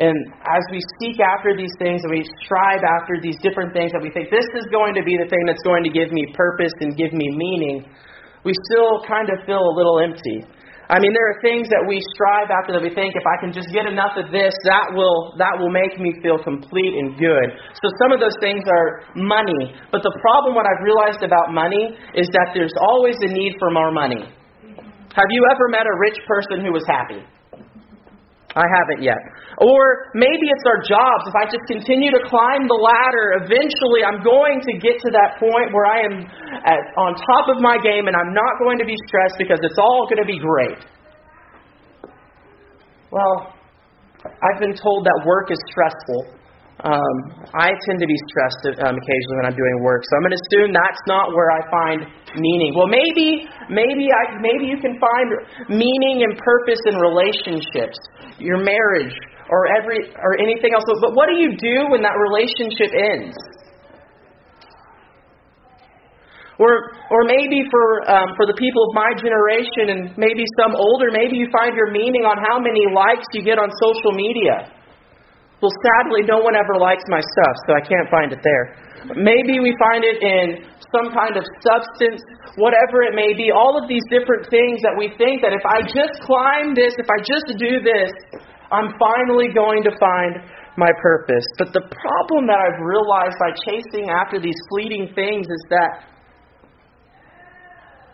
And 0.00 0.16
as 0.48 0.64
we 0.72 0.80
seek 1.00 1.20
after 1.20 1.52
these 1.52 1.72
things 1.76 2.00
and 2.00 2.10
we 2.12 2.24
strive 2.40 2.80
after 2.80 3.20
these 3.20 3.36
different 3.44 3.76
things 3.76 3.92
that 3.92 4.00
we 4.00 4.08
think 4.08 4.32
this 4.32 4.48
is 4.56 4.64
going 4.72 4.96
to 4.96 5.04
be 5.04 5.20
the 5.20 5.28
thing 5.28 5.44
that's 5.44 5.62
going 5.62 5.84
to 5.84 5.92
give 5.92 6.08
me 6.12 6.24
purpose 6.32 6.72
and 6.80 6.96
give 6.96 7.12
me 7.12 7.28
meaning, 7.28 7.84
we 8.44 8.56
still 8.72 9.04
kind 9.04 9.28
of 9.28 9.44
feel 9.44 9.60
a 9.60 9.74
little 9.76 10.00
empty. 10.00 10.48
I 10.92 11.00
mean, 11.00 11.16
there 11.16 11.24
are 11.24 11.38
things 11.40 11.72
that 11.72 11.84
we 11.88 11.96
strive 12.12 12.52
after 12.52 12.76
that 12.76 12.84
we 12.84 12.92
think 12.92 13.16
if 13.16 13.24
I 13.24 13.40
can 13.40 13.48
just 13.54 13.72
get 13.72 13.88
enough 13.88 14.12
of 14.18 14.28
this, 14.28 14.52
that 14.68 14.92
will 14.92 15.32
that 15.40 15.56
will 15.56 15.72
make 15.72 15.96
me 15.96 16.12
feel 16.20 16.36
complete 16.36 16.92
and 16.98 17.16
good. 17.16 17.48
So 17.80 17.86
some 18.02 18.12
of 18.12 18.20
those 18.20 18.36
things 18.44 18.60
are 18.68 19.08
money. 19.16 19.72
But 19.88 20.04
the 20.04 20.12
problem 20.20 20.52
what 20.52 20.68
I've 20.68 20.84
realized 20.84 21.24
about 21.24 21.54
money 21.54 21.96
is 22.12 22.28
that 22.36 22.52
there's 22.52 22.74
always 22.76 23.16
a 23.24 23.30
need 23.32 23.56
for 23.56 23.72
more 23.72 23.88
money. 23.88 24.20
Have 24.20 25.30
you 25.32 25.42
ever 25.48 25.64
met 25.72 25.88
a 25.88 25.96
rich 25.96 26.18
person 26.28 26.60
who 26.60 26.72
was 26.76 26.84
happy? 26.84 27.24
I 28.52 28.68
haven't 28.68 29.00
yet. 29.00 29.16
Or 29.56 30.12
maybe 30.12 30.46
it's 30.52 30.66
our 30.68 30.84
jobs. 30.84 31.24
If 31.24 31.36
I 31.36 31.48
just 31.48 31.64
continue 31.64 32.12
to 32.12 32.20
climb 32.28 32.68
the 32.68 32.76
ladder, 32.76 33.40
eventually 33.40 34.04
I'm 34.04 34.20
going 34.20 34.60
to 34.60 34.72
get 34.76 35.00
to 35.00 35.10
that 35.16 35.40
point 35.40 35.72
where 35.72 35.88
I 35.88 35.98
am 36.04 36.14
at, 36.68 36.80
on 37.00 37.16
top 37.16 37.48
of 37.48 37.64
my 37.64 37.80
game 37.80 38.12
and 38.12 38.16
I'm 38.16 38.36
not 38.36 38.60
going 38.60 38.76
to 38.76 38.84
be 38.84 38.96
stressed 39.08 39.40
because 39.40 39.56
it's 39.64 39.80
all 39.80 40.04
going 40.04 40.20
to 40.20 40.28
be 40.28 40.36
great. 40.36 40.84
Well, 43.08 43.56
I've 44.24 44.60
been 44.60 44.76
told 44.76 45.04
that 45.08 45.24
work 45.24 45.50
is 45.50 45.58
stressful. 45.72 46.41
Um, 46.82 47.16
I 47.54 47.70
tend 47.86 48.02
to 48.02 48.10
be 48.10 48.18
stressed 48.26 48.74
um, 48.82 48.98
occasionally 48.98 49.36
when 49.38 49.46
I'm 49.46 49.54
doing 49.54 49.86
work, 49.86 50.02
so 50.02 50.18
I'm 50.18 50.26
going 50.26 50.34
to 50.34 50.42
assume 50.50 50.74
that's 50.74 51.04
not 51.06 51.30
where 51.30 51.54
I 51.54 51.62
find 51.70 52.10
meaning. 52.34 52.74
Well, 52.74 52.90
maybe, 52.90 53.46
maybe, 53.70 54.10
I, 54.10 54.42
maybe 54.42 54.66
you 54.66 54.82
can 54.82 54.98
find 54.98 55.28
meaning 55.70 56.26
and 56.26 56.34
purpose 56.42 56.82
in 56.90 56.98
relationships, 56.98 57.94
your 58.42 58.58
marriage, 58.58 59.14
or 59.46 59.70
every, 59.78 60.10
or 60.18 60.34
anything 60.42 60.74
else. 60.74 60.82
But 60.98 61.14
what 61.14 61.30
do 61.30 61.38
you 61.38 61.54
do 61.54 61.86
when 61.86 62.02
that 62.02 62.18
relationship 62.18 62.90
ends? 62.90 63.38
Or, 66.58 66.98
or 67.14 67.22
maybe 67.30 67.62
for, 67.70 68.10
um, 68.10 68.34
for 68.34 68.42
the 68.42 68.58
people 68.58 68.90
of 68.90 68.92
my 68.98 69.14
generation 69.22 69.94
and 69.94 70.18
maybe 70.18 70.42
some 70.58 70.74
older, 70.74 71.14
maybe 71.14 71.38
you 71.38 71.46
find 71.54 71.78
your 71.78 71.94
meaning 71.94 72.26
on 72.26 72.42
how 72.42 72.58
many 72.58 72.90
likes 72.90 73.30
you 73.30 73.46
get 73.46 73.62
on 73.62 73.70
social 73.78 74.10
media. 74.18 74.81
Well, 75.62 75.70
sadly, 75.78 76.26
no 76.26 76.42
one 76.42 76.58
ever 76.58 76.74
likes 76.74 77.06
my 77.06 77.22
stuff, 77.22 77.54
so 77.70 77.78
I 77.78 77.82
can't 77.86 78.10
find 78.10 78.34
it 78.34 78.42
there. 78.42 78.74
Maybe 79.14 79.62
we 79.62 79.70
find 79.78 80.02
it 80.02 80.18
in 80.18 80.66
some 80.90 81.14
kind 81.14 81.38
of 81.38 81.46
substance, 81.62 82.18
whatever 82.58 83.06
it 83.06 83.14
may 83.14 83.30
be, 83.30 83.54
all 83.54 83.78
of 83.78 83.86
these 83.86 84.02
different 84.10 84.50
things 84.50 84.82
that 84.82 84.98
we 84.98 85.14
think 85.14 85.38
that 85.46 85.54
if 85.54 85.62
I 85.62 85.86
just 85.86 86.18
climb 86.26 86.74
this, 86.74 86.98
if 86.98 87.06
I 87.06 87.22
just 87.22 87.46
do 87.62 87.78
this, 87.78 88.10
I'm 88.74 88.90
finally 88.98 89.54
going 89.54 89.86
to 89.86 89.94
find 90.02 90.42
my 90.76 90.90
purpose. 91.00 91.46
But 91.58 91.72
the 91.72 91.86
problem 91.86 92.50
that 92.50 92.58
I've 92.58 92.82
realized 92.82 93.38
by 93.38 93.54
chasing 93.62 94.10
after 94.10 94.42
these 94.42 94.58
fleeting 94.66 95.14
things 95.14 95.46
is 95.46 95.62
that 95.70 96.10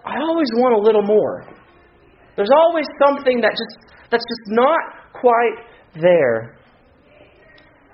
I 0.05 0.21
always 0.21 0.49
want 0.61 0.77
a 0.77 0.83
little 0.85 1.03
more. 1.03 1.49
There's 2.37 2.53
always 2.53 2.87
something 3.01 3.41
that 3.41 3.57
just 3.57 3.89
that's 4.11 4.25
just 4.25 4.53
not 4.53 4.79
quite 5.13 5.65
there. 6.01 6.58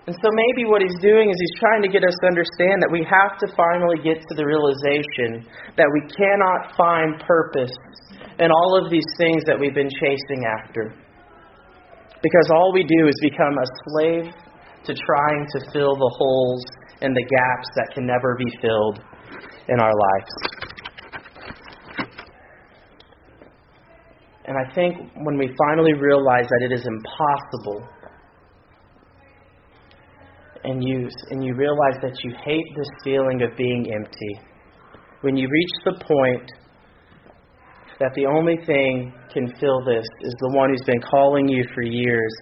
And 0.07 0.15
so 0.21 0.29
maybe 0.29 0.69
what 0.69 0.83
he's 0.83 1.01
doing 1.01 1.33
is 1.33 1.37
he's 1.41 1.59
trying 1.61 1.81
to 1.81 1.89
get 1.89 2.05
us 2.05 2.13
to 2.21 2.27
understand 2.29 2.85
that 2.85 2.93
we 2.93 3.01
have 3.09 3.41
to 3.41 3.49
finally 3.57 3.97
get 4.05 4.21
to 4.21 4.35
the 4.37 4.45
realization 4.45 5.49
that 5.81 5.89
we 5.89 6.05
cannot 6.13 6.77
find 6.77 7.17
purpose 7.25 7.73
in 8.39 8.53
all 8.53 8.77
of 8.77 8.91
these 8.91 9.09
things 9.17 9.45
that 9.49 9.57
we've 9.59 9.73
been 9.73 9.89
chasing 9.89 10.45
after. 10.45 10.93
Because 12.21 12.49
all 12.53 12.73
we 12.73 12.85
do 12.85 13.09
is 13.09 13.17
become 13.25 13.57
a 13.57 13.69
slave 13.89 14.29
to 14.85 14.93
trying 14.93 15.47
to 15.57 15.59
fill 15.73 15.97
the 15.97 16.13
holes 16.21 16.65
and 17.01 17.17
the 17.17 17.25
gaps 17.25 17.69
that 17.77 17.95
can 17.95 18.05
never 18.05 18.37
be 18.37 18.51
filled 18.61 19.01
in 19.69 19.81
our 19.81 19.93
lives. 19.93 20.33
And 24.45 24.57
I 24.61 24.71
think 24.75 24.97
when 25.25 25.39
we 25.39 25.49
finally 25.57 25.95
realize 25.95 26.45
that 26.45 26.61
it 26.61 26.73
is 26.73 26.85
impossible, 26.85 27.89
and 30.65 30.83
you, 30.83 31.09
and 31.31 31.45
you 31.45 31.55
realize 31.55 32.01
that 32.03 32.17
you 32.25 32.33
hate 32.45 32.67
this 32.77 32.89
feeling 33.05 33.43
of 33.43 33.57
being 33.57 33.93
empty, 33.95 34.41
when 35.21 35.37
you 35.37 35.49
reach 35.49 35.75
the 35.85 36.05
point 36.05 36.51
that 38.01 38.13
the 38.15 38.27
only 38.27 38.57
thing 38.67 39.13
can 39.33 39.49
fill 39.61 39.85
this 39.85 40.05
is 40.23 40.35
the 40.41 40.53
one 40.57 40.71
who's 40.71 40.85
been 40.87 41.01
calling 41.01 41.49
you 41.49 41.65
for 41.75 41.83
years, 41.83 42.35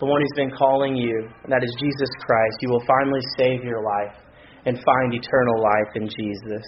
the 0.00 0.06
one 0.06 0.20
who's 0.20 0.36
been 0.36 0.50
calling 0.50 0.96
you, 0.96 1.28
and 1.44 1.52
that 1.52 1.62
is 1.62 1.74
Jesus 1.78 2.08
Christ, 2.20 2.56
you 2.60 2.70
will 2.70 2.84
finally 2.86 3.22
save 3.36 3.64
your 3.64 3.82
life 3.82 4.16
and 4.66 4.76
find 4.76 5.14
eternal 5.14 5.62
life 5.62 5.92
in 5.94 6.08
Jesus. 6.08 6.66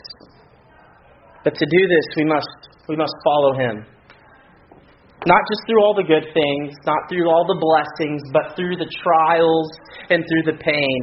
But 1.45 1.54
to 1.54 1.66
do 1.66 1.83
this, 1.88 2.07
we 2.16 2.25
must, 2.25 2.47
we 2.88 2.97
must 2.97 3.14
follow 3.25 3.54
him. 3.54 3.85
Not 5.28 5.42
just 5.52 5.62
through 5.68 5.82
all 5.84 5.92
the 5.92 6.06
good 6.06 6.32
things, 6.32 6.72
not 6.88 7.08
through 7.08 7.28
all 7.28 7.44
the 7.44 7.60
blessings, 7.60 8.22
but 8.32 8.56
through 8.56 8.80
the 8.80 8.88
trials 9.04 9.68
and 10.08 10.24
through 10.24 10.54
the 10.54 10.56
pain 10.56 11.00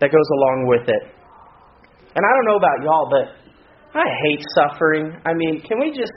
that 0.00 0.08
goes 0.08 0.30
along 0.40 0.64
with 0.72 0.88
it. 0.88 1.04
And 2.16 2.22
I 2.24 2.30
don't 2.32 2.46
know 2.48 2.56
about 2.56 2.78
y'all, 2.80 3.08
but 3.12 3.26
I 3.92 4.08
hate 4.24 4.42
suffering. 4.56 5.12
I 5.28 5.34
mean, 5.34 5.60
can 5.60 5.78
we 5.78 5.92
just 5.92 6.16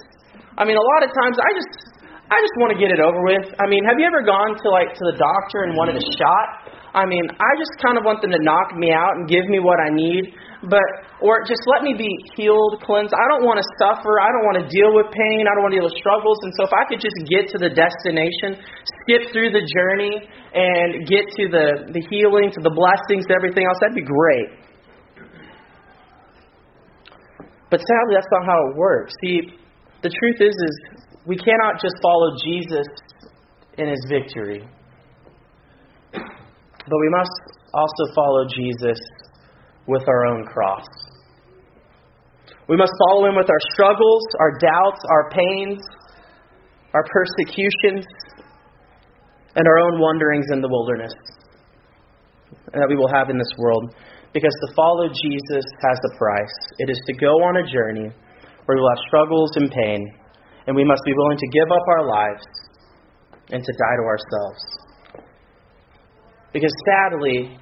I 0.57 0.65
mean, 0.65 0.77
a 0.77 0.85
lot 0.95 1.01
of 1.01 1.09
times 1.09 1.35
I 1.41 1.49
just 1.57 1.73
I 2.29 2.37
just 2.39 2.55
want 2.61 2.73
to 2.73 2.79
get 2.79 2.93
it 2.93 3.01
over 3.01 3.19
with. 3.25 3.45
I 3.57 3.65
mean, 3.69 3.83
have 3.85 3.97
you 3.97 4.05
ever 4.05 4.21
gone 4.21 4.55
to 4.57 4.67
like 4.69 4.93
to 4.93 5.03
the 5.11 5.17
doctor 5.17 5.65
and 5.65 5.75
wanted 5.77 5.97
a 5.97 6.05
shot? 6.17 6.71
I 6.93 7.05
mean, 7.09 7.25
I 7.25 7.51
just 7.57 7.73
kind 7.81 7.97
of 7.97 8.05
want 8.05 8.21
them 8.21 8.31
to 8.31 8.41
knock 8.41 8.77
me 8.77 8.93
out 8.93 9.17
and 9.17 9.25
give 9.25 9.49
me 9.49 9.57
what 9.57 9.81
I 9.81 9.89
need, 9.89 10.33
but 10.69 10.87
or 11.19 11.43
just 11.43 11.59
let 11.67 11.83
me 11.83 11.91
be 11.95 12.07
healed, 12.35 12.79
cleansed. 12.83 13.11
I 13.11 13.27
don't 13.27 13.43
want 13.43 13.59
to 13.59 13.67
suffer. 13.79 14.19
I 14.19 14.31
don't 14.31 14.47
want 14.47 14.63
to 14.63 14.67
deal 14.71 14.95
with 14.95 15.11
pain. 15.11 15.43
I 15.43 15.51
don't 15.55 15.63
want 15.67 15.75
to 15.75 15.83
deal 15.83 15.87
with 15.91 15.99
struggles. 15.99 16.39
And 16.43 16.51
so 16.55 16.63
if 16.63 16.73
I 16.75 16.87
could 16.87 17.03
just 17.03 17.15
get 17.27 17.51
to 17.51 17.57
the 17.59 17.71
destination, 17.71 18.63
skip 19.03 19.31
through 19.35 19.51
the 19.51 19.63
journey 19.67 20.23
and 20.55 21.03
get 21.03 21.27
to 21.35 21.43
the 21.51 21.91
the 21.91 22.03
healing, 22.07 22.47
to 22.55 22.61
the 22.63 22.71
blessings, 22.71 23.27
to 23.27 23.33
everything 23.35 23.67
else, 23.67 23.75
that'd 23.83 23.95
be 23.95 24.07
great. 24.07 24.49
But 27.67 27.83
sadly, 27.83 28.13
that's 28.15 28.31
not 28.31 28.45
how 28.47 28.59
it 28.69 28.77
works. 28.77 29.11
See, 29.25 29.59
the 29.99 30.11
truth 30.11 30.39
is 30.39 30.55
is 30.55 30.75
we 31.27 31.35
cannot 31.35 31.81
just 31.83 31.95
follow 31.99 32.35
Jesus 32.39 32.87
in 33.75 33.89
his 33.89 33.99
victory. 34.07 34.63
But 36.13 36.99
we 36.99 37.09
must 37.11 37.31
also 37.73 38.03
follow 38.13 38.45
Jesus 38.47 38.99
with 39.87 40.03
our 40.07 40.25
own 40.25 40.45
cross. 40.45 40.85
We 42.69 42.77
must 42.77 42.93
follow 43.07 43.27
him 43.27 43.35
with 43.35 43.49
our 43.49 43.63
struggles, 43.73 44.23
our 44.39 44.57
doubts, 44.57 45.01
our 45.09 45.29
pains, 45.29 45.83
our 46.93 47.03
persecutions, 47.11 48.05
and 49.55 49.67
our 49.67 49.79
own 49.79 49.99
wanderings 49.99 50.45
in 50.51 50.61
the 50.61 50.69
wilderness 50.69 51.13
that 52.73 52.87
we 52.89 52.95
will 52.95 53.09
have 53.09 53.29
in 53.29 53.37
this 53.37 53.53
world. 53.57 53.93
Because 54.33 54.53
to 54.65 54.73
follow 54.75 55.07
Jesus 55.09 55.65
has 55.81 55.99
a 56.09 56.17
price. 56.17 56.57
It 56.79 56.89
is 56.89 56.99
to 57.05 57.13
go 57.13 57.29
on 57.43 57.57
a 57.57 57.65
journey 57.69 58.09
where 58.65 58.77
we 58.77 58.81
will 58.81 58.89
have 58.89 59.05
struggles 59.07 59.51
and 59.55 59.69
pain, 59.69 60.09
and 60.65 60.75
we 60.75 60.83
must 60.83 61.01
be 61.05 61.13
willing 61.13 61.37
to 61.37 61.47
give 61.49 61.69
up 61.69 61.85
our 61.87 62.07
lives 62.07 62.45
and 63.51 63.63
to 63.63 63.71
die 63.73 63.95
to 63.99 64.05
ourselves. 64.07 64.63
Because 66.53 66.73
sadly, 66.85 67.59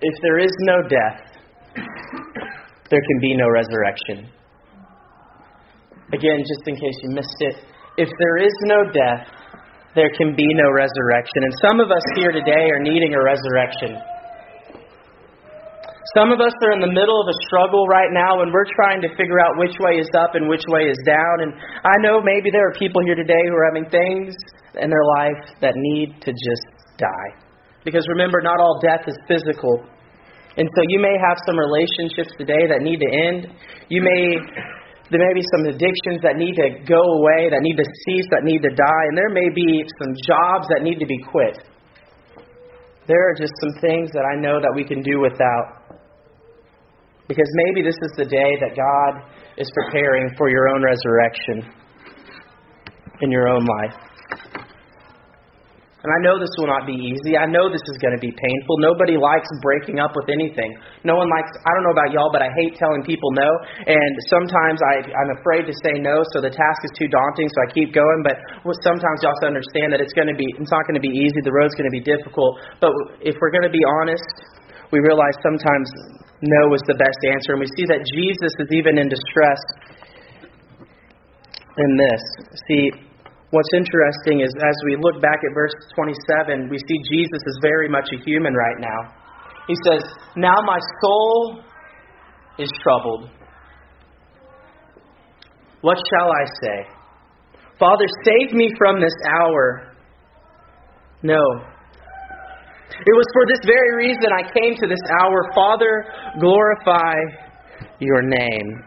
if 0.00 0.14
there 0.22 0.38
is 0.38 0.52
no 0.60 0.82
death, 0.88 1.27
there 2.90 3.00
can 3.00 3.18
be 3.20 3.36
no 3.36 3.48
resurrection. 3.48 4.32
Again, 6.12 6.40
just 6.40 6.64
in 6.66 6.74
case 6.76 6.96
you 7.04 7.10
missed 7.12 7.40
it, 7.40 7.56
if 7.98 8.08
there 8.08 8.36
is 8.40 8.54
no 8.64 8.80
death, 8.92 9.28
there 9.94 10.10
can 10.16 10.34
be 10.34 10.46
no 10.54 10.70
resurrection. 10.72 11.44
And 11.44 11.54
some 11.68 11.80
of 11.80 11.90
us 11.90 12.04
here 12.16 12.32
today 12.32 12.70
are 12.72 12.80
needing 12.80 13.12
a 13.12 13.22
resurrection. 13.22 13.98
Some 16.16 16.32
of 16.32 16.40
us 16.40 16.56
are 16.64 16.72
in 16.72 16.80
the 16.80 16.88
middle 16.88 17.20
of 17.20 17.28
a 17.28 17.36
struggle 17.44 17.84
right 17.84 18.08
now 18.08 18.40
and 18.40 18.48
we're 18.48 18.70
trying 18.80 19.04
to 19.04 19.10
figure 19.12 19.36
out 19.44 19.60
which 19.60 19.76
way 19.76 20.00
is 20.00 20.08
up 20.16 20.32
and 20.32 20.48
which 20.48 20.64
way 20.72 20.88
is 20.88 20.96
down. 21.04 21.44
And 21.44 21.52
I 21.84 21.92
know 22.00 22.24
maybe 22.24 22.48
there 22.48 22.64
are 22.64 22.72
people 22.80 23.04
here 23.04 23.14
today 23.14 23.42
who 23.44 23.52
are 23.52 23.68
having 23.68 23.90
things 23.92 24.32
in 24.80 24.88
their 24.88 25.06
life 25.20 25.52
that 25.60 25.76
need 25.76 26.16
to 26.24 26.32
just 26.32 26.64
die. 26.96 27.30
Because 27.84 28.08
remember, 28.08 28.40
not 28.40 28.56
all 28.60 28.80
death 28.80 29.04
is 29.06 29.16
physical. 29.28 29.84
And 30.56 30.68
so 30.74 30.80
you 30.88 30.98
may 30.98 31.14
have 31.18 31.38
some 31.46 31.58
relationships 31.58 32.32
today 32.38 32.66
that 32.70 32.82
need 32.82 32.98
to 32.98 33.10
end. 33.28 33.52
You 33.88 34.02
may 34.02 34.38
there 35.10 35.20
may 35.24 35.32
be 35.32 35.44
some 35.56 35.64
addictions 35.64 36.20
that 36.20 36.36
need 36.36 36.52
to 36.56 36.84
go 36.84 37.00
away, 37.00 37.48
that 37.48 37.64
need 37.64 37.76
to 37.80 37.88
cease, 38.04 38.28
that 38.30 38.44
need 38.44 38.60
to 38.60 38.68
die, 38.68 39.04
and 39.08 39.16
there 39.16 39.32
may 39.32 39.48
be 39.48 39.80
some 39.96 40.12
jobs 40.28 40.68
that 40.68 40.84
need 40.84 41.00
to 41.00 41.06
be 41.06 41.16
quit. 41.32 41.56
There 43.08 43.16
are 43.16 43.34
just 43.34 43.52
some 43.60 43.80
things 43.80 44.12
that 44.12 44.28
I 44.28 44.36
know 44.36 44.60
that 44.60 44.72
we 44.76 44.84
can 44.84 45.00
do 45.00 45.20
without. 45.20 45.96
Because 47.26 47.48
maybe 47.64 47.80
this 47.80 47.96
is 48.02 48.12
the 48.16 48.24
day 48.26 48.60
that 48.60 48.76
God 48.76 49.24
is 49.56 49.70
preparing 49.72 50.28
for 50.36 50.50
your 50.50 50.68
own 50.68 50.84
resurrection 50.84 51.72
in 53.22 53.30
your 53.30 53.48
own 53.48 53.64
life. 53.64 54.07
And 56.08 56.16
I 56.16 56.24
know 56.24 56.40
this 56.40 56.48
will 56.56 56.72
not 56.72 56.88
be 56.88 56.96
easy. 56.96 57.36
I 57.36 57.44
know 57.44 57.68
this 57.68 57.84
is 57.84 58.00
going 58.00 58.16
to 58.16 58.22
be 58.22 58.32
painful. 58.32 58.80
Nobody 58.80 59.20
likes 59.20 59.44
breaking 59.60 60.00
up 60.00 60.16
with 60.16 60.32
anything. 60.32 60.72
No 61.04 61.20
one 61.20 61.28
likes, 61.28 61.52
I 61.52 61.70
don't 61.76 61.84
know 61.84 61.92
about 61.92 62.16
y'all, 62.16 62.32
but 62.32 62.40
I 62.40 62.48
hate 62.48 62.80
telling 62.80 63.04
people 63.04 63.28
no. 63.36 63.44
And 63.84 64.12
sometimes 64.32 64.80
I, 64.80 65.04
I'm 65.04 65.36
afraid 65.36 65.68
to 65.68 65.74
say 65.84 66.00
no, 66.00 66.24
so 66.32 66.40
the 66.40 66.48
task 66.48 66.80
is 66.88 66.96
too 66.96 67.12
daunting, 67.12 67.52
so 67.52 67.60
I 67.60 67.68
keep 67.76 67.92
going. 67.92 68.24
But 68.24 68.40
sometimes 68.80 69.20
you 69.20 69.28
also 69.28 69.52
understand 69.52 69.92
that 69.92 70.00
it's 70.00 70.16
going 70.16 70.32
to 70.32 70.38
be, 70.38 70.48
it's 70.56 70.72
not 70.72 70.88
going 70.88 70.96
to 70.96 71.04
be 71.04 71.12
easy. 71.12 71.44
The 71.44 71.52
road's 71.52 71.76
going 71.76 71.92
to 71.92 71.92
be 71.92 72.00
difficult. 72.00 72.56
But 72.80 72.96
if 73.20 73.36
we're 73.36 73.52
going 73.52 73.68
to 73.68 73.74
be 73.74 73.84
honest, 74.00 74.24
we 74.88 75.04
realize 75.04 75.36
sometimes 75.44 75.92
no 76.40 76.72
is 76.72 76.80
the 76.88 76.96
best 76.96 77.20
answer. 77.36 77.52
And 77.52 77.60
we 77.60 77.68
see 77.76 77.84
that 77.84 78.00
Jesus 78.08 78.52
is 78.56 78.68
even 78.72 78.96
in 78.96 79.12
distress 79.12 79.60
in 81.76 82.00
this. 82.00 82.24
See, 82.64 83.07
What's 83.50 83.68
interesting 83.74 84.40
is 84.40 84.52
as 84.56 84.76
we 84.84 84.96
look 85.00 85.22
back 85.22 85.40
at 85.40 85.54
verse 85.54 85.72
27, 85.94 86.68
we 86.68 86.76
see 86.78 86.98
Jesus 87.10 87.40
is 87.46 87.58
very 87.62 87.88
much 87.88 88.08
a 88.12 88.22
human 88.24 88.52
right 88.52 88.76
now. 88.78 89.14
He 89.66 89.74
says, 89.86 90.02
Now 90.36 90.56
my 90.66 90.78
soul 91.02 91.62
is 92.58 92.70
troubled. 92.82 93.30
What 95.80 95.96
shall 95.96 96.28
I 96.28 96.44
say? 96.62 96.98
Father, 97.78 98.04
save 98.24 98.52
me 98.52 98.68
from 98.76 99.00
this 99.00 99.14
hour. 99.26 99.94
No. 101.22 101.40
It 102.90 103.14
was 103.14 103.26
for 103.32 103.46
this 103.46 103.60
very 103.64 104.08
reason 104.08 104.26
I 104.32 104.42
came 104.42 104.74
to 104.76 104.86
this 104.86 105.00
hour. 105.22 105.52
Father, 105.54 106.04
glorify 106.40 107.14
your 108.00 108.22
name. 108.22 108.84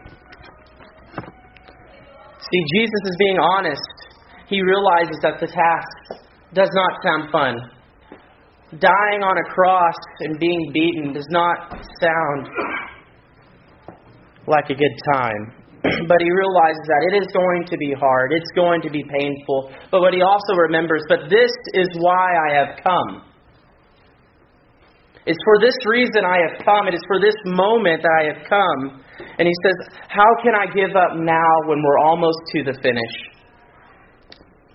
See, 2.38 2.62
Jesus 2.74 3.00
is 3.06 3.16
being 3.18 3.38
honest. 3.38 4.01
He 4.52 4.60
realizes 4.60 5.16
that 5.22 5.40
the 5.40 5.48
task 5.48 6.28
does 6.52 6.68
not 6.76 6.92
sound 7.00 7.32
fun. 7.32 7.56
Dying 8.76 9.24
on 9.24 9.36
a 9.40 9.46
cross 9.48 9.96
and 10.20 10.38
being 10.38 10.70
beaten 10.74 11.14
does 11.14 11.28
not 11.30 11.72
sound 11.96 12.48
like 14.46 14.68
a 14.68 14.74
good 14.76 14.96
time. 15.14 15.56
but 15.82 16.20
he 16.20 16.28
realizes 16.28 16.84
that 16.84 17.02
it 17.10 17.24
is 17.24 17.28
going 17.32 17.64
to 17.64 17.76
be 17.78 17.96
hard. 17.98 18.32
It's 18.32 18.52
going 18.54 18.82
to 18.82 18.90
be 18.90 19.02
painful. 19.02 19.72
But 19.90 20.00
what 20.00 20.12
he 20.12 20.20
also 20.20 20.52
remembers, 20.52 21.00
but 21.08 21.32
this 21.32 21.50
is 21.72 21.88
why 21.96 22.28
I 22.36 22.54
have 22.54 22.76
come. 22.84 23.24
It's 25.24 25.40
for 25.48 25.64
this 25.64 25.74
reason 25.86 26.28
I 26.28 26.44
have 26.44 26.60
come. 26.60 26.88
It 26.88 26.94
is 26.94 27.02
for 27.08 27.18
this 27.18 27.34
moment 27.46 28.02
that 28.04 28.14
I 28.20 28.24
have 28.36 28.42
come. 28.44 29.00
And 29.38 29.48
he 29.48 29.54
says, 29.64 29.96
How 30.12 30.28
can 30.44 30.52
I 30.52 30.68
give 30.76 30.94
up 30.94 31.16
now 31.16 31.52
when 31.64 31.80
we're 31.80 32.04
almost 32.04 32.38
to 32.52 32.64
the 32.64 32.76
finish? 32.82 33.32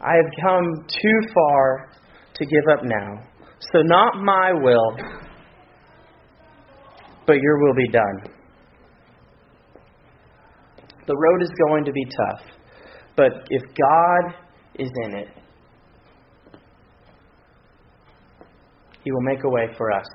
I 0.01 0.13
have 0.15 0.31
come 0.41 0.85
too 0.87 1.33
far 1.33 1.89
to 2.35 2.45
give 2.45 2.63
up 2.71 2.83
now. 2.83 3.23
So, 3.71 3.79
not 3.81 4.17
my 4.23 4.51
will, 4.53 4.95
but 7.25 7.33
your 7.33 7.57
will 7.59 7.73
be 7.75 7.87
done. 7.89 8.33
The 11.07 11.15
road 11.15 11.41
is 11.41 11.51
going 11.67 11.85
to 11.85 11.91
be 11.91 12.05
tough. 12.05 12.41
But 13.15 13.31
if 13.49 13.61
God 13.75 14.35
is 14.75 14.89
in 15.05 15.17
it, 15.17 15.29
He 19.03 19.11
will 19.11 19.21
make 19.21 19.43
a 19.43 19.49
way 19.49 19.73
for 19.77 19.91
us. 19.91 20.05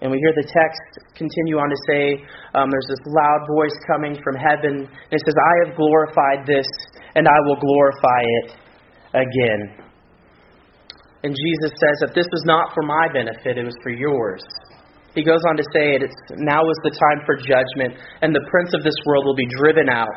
And 0.00 0.10
we 0.10 0.18
hear 0.18 0.32
the 0.34 0.48
text 0.48 1.16
continue 1.16 1.56
on 1.56 1.70
to 1.70 1.76
say, 1.88 2.24
um, 2.54 2.68
there's 2.70 2.88
this 2.88 3.04
loud 3.06 3.46
voice 3.48 3.76
coming 3.86 4.18
from 4.22 4.34
heaven. 4.34 4.88
And 4.88 5.12
it 5.12 5.22
says, 5.24 5.34
I 5.36 5.68
have 5.68 5.76
glorified 5.76 6.46
this, 6.46 6.66
and 7.16 7.24
I 7.26 7.38
will 7.48 7.56
glorify 7.56 8.22
it 8.44 8.48
again. 9.16 9.62
And 11.24 11.32
Jesus 11.32 11.72
says 11.72 11.96
that 12.04 12.12
this 12.14 12.28
was 12.30 12.44
not 12.44 12.70
for 12.76 12.84
my 12.84 13.08
benefit, 13.08 13.56
it 13.56 13.64
was 13.64 13.74
for 13.82 13.90
yours. 13.90 14.44
He 15.16 15.24
goes 15.24 15.40
on 15.48 15.56
to 15.56 15.64
say, 15.72 15.96
it, 15.96 16.04
it's, 16.04 16.14
Now 16.36 16.60
is 16.60 16.80
the 16.84 16.92
time 16.92 17.24
for 17.24 17.40
judgment, 17.40 17.96
and 18.20 18.36
the 18.36 18.44
prince 18.52 18.76
of 18.76 18.84
this 18.84 18.94
world 19.08 19.24
will 19.24 19.34
be 19.34 19.48
driven 19.58 19.88
out. 19.88 20.12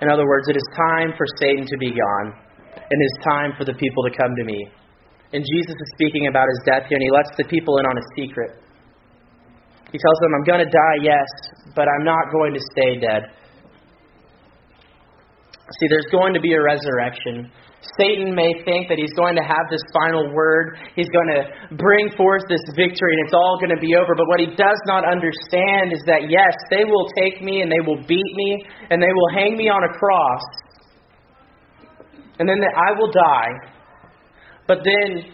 In 0.00 0.08
other 0.08 0.22
words, 0.22 0.46
it 0.46 0.56
is 0.56 0.62
time 0.78 1.18
for 1.18 1.26
Satan 1.42 1.66
to 1.66 1.76
be 1.76 1.90
gone, 1.90 2.28
and 2.78 2.96
it 2.96 3.08
is 3.10 3.16
time 3.26 3.58
for 3.58 3.66
the 3.66 3.74
people 3.74 4.06
to 4.06 4.14
come 4.14 4.30
to 4.38 4.44
me. 4.46 4.70
And 5.34 5.42
Jesus 5.42 5.74
is 5.74 5.90
speaking 5.98 6.30
about 6.30 6.46
his 6.46 6.62
death 6.62 6.86
here, 6.86 6.94
and 6.94 7.02
he 7.02 7.10
lets 7.10 7.34
the 7.34 7.44
people 7.50 7.82
in 7.82 7.86
on 7.90 7.98
a 7.98 8.06
secret. 8.14 8.62
He 9.90 9.98
tells 9.98 10.18
them, 10.22 10.30
I'm 10.38 10.46
going 10.46 10.62
to 10.62 10.70
die, 10.70 10.98
yes, 11.02 11.26
but 11.74 11.90
I'm 11.90 12.06
not 12.06 12.30
going 12.30 12.54
to 12.54 12.62
stay 12.70 13.02
dead. 13.02 13.34
See, 15.80 15.88
there's 15.88 16.06
going 16.12 16.34
to 16.34 16.40
be 16.40 16.52
a 16.52 16.62
resurrection. 16.62 17.50
Satan 17.98 18.34
may 18.34 18.52
think 18.64 18.88
that 18.88 18.96
he's 18.96 19.12
going 19.16 19.36
to 19.36 19.42
have 19.42 19.64
this 19.70 19.80
final 19.92 20.32
word. 20.32 20.76
He's 20.96 21.08
going 21.08 21.28
to 21.28 21.76
bring 21.76 22.10
forth 22.16 22.42
this 22.48 22.60
victory 22.76 23.12
and 23.16 23.24
it's 23.24 23.34
all 23.34 23.56
going 23.60 23.74
to 23.74 23.80
be 23.80 23.96
over. 23.96 24.14
But 24.16 24.28
what 24.28 24.40
he 24.40 24.52
does 24.56 24.80
not 24.86 25.04
understand 25.08 25.92
is 25.92 26.00
that, 26.06 26.28
yes, 26.28 26.52
they 26.70 26.84
will 26.84 27.08
take 27.16 27.42
me 27.42 27.60
and 27.60 27.72
they 27.72 27.80
will 27.80 28.00
beat 28.06 28.32
me 28.36 28.64
and 28.90 29.02
they 29.02 29.12
will 29.12 29.30
hang 29.32 29.56
me 29.56 29.68
on 29.68 29.84
a 29.84 29.92
cross. 29.98 30.44
And 32.38 32.48
then 32.48 32.60
I 32.60 32.92
will 32.98 33.12
die. 33.12 33.52
But 34.66 34.78
then 34.84 35.32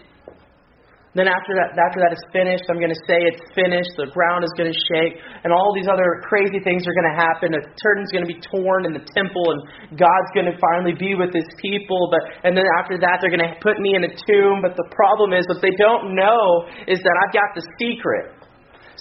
then 1.18 1.26
after 1.26 1.58
that, 1.58 1.74
after 1.74 1.98
that 2.06 2.14
is 2.14 2.22
finished, 2.30 2.70
I'm 2.70 2.78
going 2.78 2.94
to 2.94 3.02
say 3.10 3.18
it's 3.18 3.42
finished. 3.50 3.98
The 3.98 4.14
ground 4.14 4.46
is 4.46 4.54
going 4.54 4.70
to 4.70 4.78
shake, 4.94 5.18
and 5.42 5.50
all 5.50 5.74
these 5.74 5.90
other 5.90 6.22
crazy 6.22 6.62
things 6.62 6.86
are 6.86 6.94
going 6.94 7.10
to 7.10 7.18
happen. 7.18 7.50
The 7.50 7.66
curtain's 7.82 8.14
going 8.14 8.22
to 8.22 8.30
be 8.30 8.38
torn 8.46 8.86
in 8.86 8.94
the 8.94 9.02
temple, 9.10 9.42
and 9.50 9.98
God's 9.98 10.30
going 10.38 10.46
to 10.46 10.54
finally 10.62 10.94
be 10.94 11.18
with 11.18 11.34
His 11.34 11.50
people. 11.58 12.14
But 12.14 12.46
and 12.46 12.54
then 12.54 12.62
after 12.78 12.94
that, 13.02 13.18
they're 13.18 13.34
going 13.34 13.42
to 13.42 13.58
put 13.58 13.82
me 13.82 13.98
in 13.98 14.06
a 14.06 14.12
tomb. 14.14 14.62
But 14.62 14.78
the 14.78 14.86
problem 14.94 15.34
is, 15.34 15.42
what 15.50 15.58
they 15.58 15.74
don't 15.74 16.14
know 16.14 16.70
is 16.86 17.02
that 17.02 17.16
I've 17.26 17.34
got 17.34 17.58
the 17.58 17.66
secret. 17.82 18.30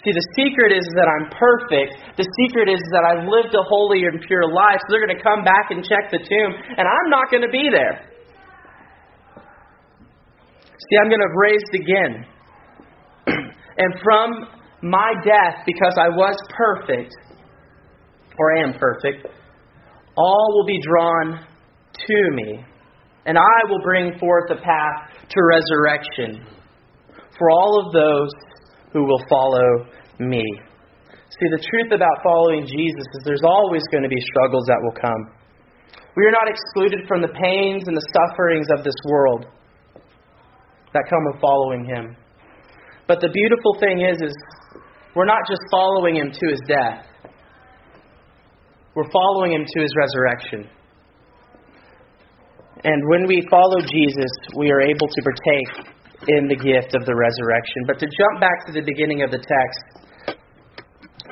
See, 0.02 0.10
the 0.10 0.28
secret 0.34 0.74
is 0.74 0.89
that 0.98 1.06
I'm 1.06 1.30
perfect. 1.30 1.93
The 2.17 2.26
secret 2.41 2.74
is 2.74 2.82
that 2.89 3.06
I've 3.06 3.30
lived 3.30 3.54
a 3.54 3.62
holy 3.69 4.10
and 4.10 4.17
pure 4.26 4.50
life. 4.50 4.82
So 4.82 4.98
they're 4.98 5.06
going 5.06 5.13
to 5.13 5.22
come 5.22 5.45
back 5.45 5.69
and 5.69 5.86
check 5.86 6.10
the 6.10 6.26
tomb, 6.26 6.52
and 6.58 6.89
I'm 6.89 7.10
not 7.13 7.30
going 7.30 7.45
to 7.45 7.54
be 7.54 7.69
there. 7.69 8.09
See, 10.80 10.96
I'm 10.96 11.10
going 11.10 11.20
to 11.20 11.34
raised 11.36 11.74
again. 11.76 12.26
and 13.78 13.94
from 14.02 14.48
my 14.82 15.13
death, 15.26 15.65
because 15.65 15.96
I 16.00 16.08
was 16.08 16.36
perfect, 16.56 17.12
or 18.38 18.58
am 18.58 18.74
perfect, 18.80 19.28
all 20.15 20.54
will 20.56 20.65
be 20.65 20.80
drawn 20.82 21.46
to 22.08 22.32
me. 22.32 22.63
And 23.26 23.38
I 23.38 23.60
will 23.70 23.82
bring 23.84 24.18
forth 24.18 24.50
a 24.52 24.56
path 24.56 25.28
to 25.30 25.39
resurrection 25.44 26.48
for 27.38 27.52
all 27.52 27.86
of 27.86 27.94
those 27.94 28.32
who 28.94 29.04
will 29.04 29.24
follow 29.30 29.86
me. 30.20 30.44
See, 31.30 31.50
the 31.52 31.63
truth 31.70 31.92
about 31.92 32.24
following 32.24 32.65
Jesus 32.65 33.06
is 33.13 33.22
there's 33.24 33.44
always 33.44 33.84
going 33.92 34.04
to 34.04 34.10
be 34.10 34.20
struggles 34.32 34.65
that 34.68 34.80
will 34.82 34.96
come. 34.96 35.36
We 36.15 36.26
are 36.26 36.32
not 36.32 36.48
excluded 36.48 37.08
from 37.08 37.22
the 37.22 37.28
pains 37.28 37.84
and 37.86 37.96
the 37.96 38.08
sufferings 38.15 38.68
of 38.76 38.84
this 38.84 38.96
world 39.06 39.46
that 40.93 41.04
come 41.10 41.23
of 41.34 41.39
following 41.39 41.86
him. 41.86 42.15
But 43.08 43.21
the 43.21 43.30
beautiful 43.30 43.73
thing 43.80 44.02
is, 44.02 44.21
is 44.21 44.36
we're 45.15 45.25
not 45.25 45.41
just 45.49 45.62
following 45.71 46.15
him 46.15 46.32
to 46.32 46.45
his 46.49 46.62
death. 46.67 47.06
We're 48.95 49.10
following 49.12 49.54
him 49.54 49.65
to 49.65 49.82
his 49.82 49.91
resurrection. 49.97 50.69
And 52.84 53.02
when 53.10 53.28
we 53.28 53.45
follow 53.52 53.82
Jesus, 53.82 54.32
we 54.56 54.71
are 54.71 54.82
able 54.82 55.08
to 55.08 55.21
partake 55.21 55.93
in 56.28 56.47
the 56.47 56.56
gift 56.56 56.95
of 56.95 57.06
the 57.06 57.15
resurrection. 57.15 57.84
But 57.88 57.99
to 57.99 58.06
jump 58.06 58.39
back 58.39 58.65
to 58.67 58.71
the 58.71 58.82
beginning 58.82 59.23
of 59.23 59.32
the 59.32 59.39
text, 59.39 60.38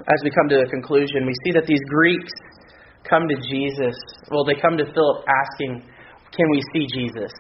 as 0.08 0.20
we 0.24 0.32
come 0.32 0.50
to 0.50 0.62
a 0.62 0.68
conclusion, 0.68 1.26
we 1.26 1.34
see 1.46 1.52
that 1.54 1.66
these 1.68 1.84
Greeks 1.90 2.32
come 3.10 3.28
to 3.28 3.36
Jesus. 3.36 3.96
Well, 4.32 4.44
they 4.44 4.56
come 4.56 4.78
to 4.78 4.86
Philip 4.86 5.20
asking, 5.28 5.84
Can 6.32 6.48
we 6.52 6.62
see 6.74 6.88
Jesus? 6.88 7.32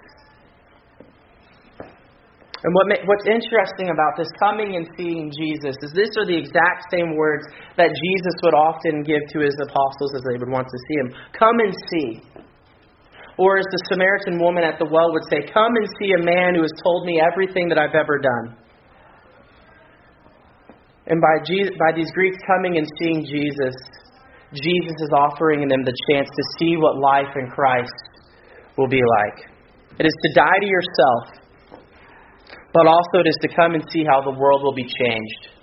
And 2.64 2.74
what, 2.74 2.90
what's 3.06 3.30
interesting 3.30 3.94
about 3.94 4.18
this 4.18 4.30
coming 4.42 4.82
and 4.82 4.90
seeing 4.98 5.30
Jesus 5.30 5.78
is 5.86 5.94
these 5.94 6.10
are 6.18 6.26
the 6.26 6.38
exact 6.38 6.90
same 6.90 7.14
words 7.14 7.46
that 7.78 7.94
Jesus 7.94 8.36
would 8.42 8.58
often 8.58 9.06
give 9.06 9.22
to 9.38 9.46
his 9.46 9.54
apostles 9.62 10.18
as 10.18 10.26
they 10.26 10.42
would 10.42 10.50
want 10.50 10.66
to 10.66 10.80
see 10.90 10.98
him. 10.98 11.10
Come 11.38 11.58
and 11.62 11.74
see. 11.94 12.10
Or 13.38 13.62
as 13.62 13.66
the 13.70 13.94
Samaritan 13.94 14.42
woman 14.42 14.66
at 14.66 14.82
the 14.82 14.90
well 14.90 15.14
would 15.14 15.30
say, 15.30 15.46
Come 15.54 15.70
and 15.78 15.86
see 16.02 16.10
a 16.18 16.24
man 16.26 16.58
who 16.58 16.66
has 16.66 16.74
told 16.82 17.06
me 17.06 17.22
everything 17.22 17.70
that 17.70 17.78
I've 17.78 17.94
ever 17.94 18.18
done. 18.18 18.58
And 21.06 21.22
by, 21.22 21.46
Jesus, 21.46 21.78
by 21.78 21.94
these 21.94 22.10
Greeks 22.18 22.42
coming 22.50 22.82
and 22.82 22.88
seeing 22.98 23.22
Jesus, 23.22 23.78
Jesus 24.52 24.98
is 24.98 25.12
offering 25.14 25.62
them 25.70 25.86
the 25.86 25.94
chance 26.10 26.26
to 26.26 26.44
see 26.58 26.74
what 26.76 26.98
life 26.98 27.32
in 27.38 27.54
Christ 27.54 27.94
will 28.78 28.90
be 28.90 29.06
like. 29.22 29.46
It 30.02 30.06
is 30.10 30.18
to 30.26 30.30
die 30.34 30.58
to 30.60 30.68
yourself 30.68 31.47
but 32.74 32.88
also 32.88 33.20
it 33.20 33.28
is 33.28 33.38
to 33.42 33.50
come 33.56 33.74
and 33.74 33.84
see 33.92 34.04
how 34.04 34.22
the 34.22 34.38
world 34.38 34.64
will 34.64 34.74
be 34.74 34.84
changed. 34.84 35.58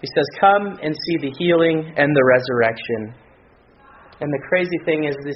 He 0.00 0.08
says, 0.14 0.26
Come 0.40 0.78
and 0.82 0.94
see 0.94 1.16
the 1.18 1.32
healing 1.38 1.92
and 1.96 2.14
the 2.14 2.24
resurrection. 2.24 3.14
And 4.20 4.32
the 4.32 4.42
crazy 4.48 4.78
thing 4.84 5.04
is, 5.04 5.14
this 5.14 5.26